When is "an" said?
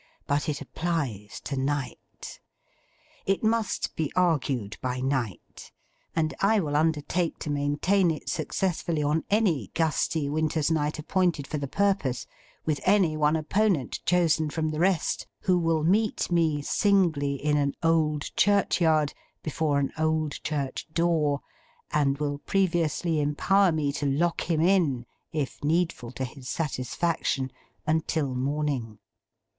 17.57-17.75, 19.77-19.91